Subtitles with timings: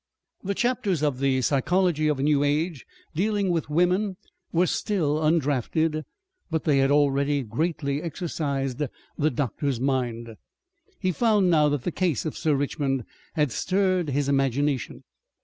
[0.43, 4.17] The chapters of THE PSYCHOLOGY OF A NEW AGE dealing with women
[4.51, 6.05] were still undrafted,
[6.49, 8.79] but they had already greatly exercised
[9.15, 10.37] the doctor's mind.
[10.97, 13.03] He found now that the case of Sir Richmond
[13.35, 15.03] had stirred his imagination.